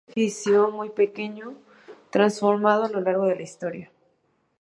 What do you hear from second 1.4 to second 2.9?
muy transformado a